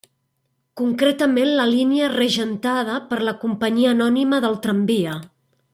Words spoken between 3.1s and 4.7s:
per la Companyia Anònima del